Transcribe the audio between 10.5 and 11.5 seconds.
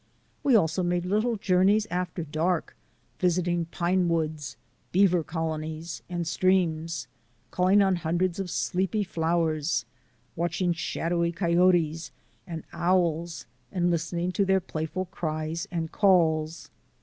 shadowy